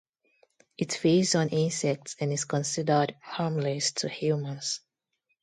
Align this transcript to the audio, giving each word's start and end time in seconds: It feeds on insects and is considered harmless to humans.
It 0.79 0.93
feeds 0.93 1.35
on 1.35 1.49
insects 1.49 2.15
and 2.19 2.33
is 2.33 2.45
considered 2.45 3.15
harmless 3.21 3.91
to 3.97 4.09
humans. 4.09 4.79